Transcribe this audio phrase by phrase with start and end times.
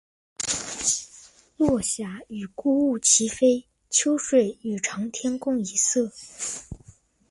[1.57, 6.11] 落霞与孤鹜齐飞，秋水与长天共一色。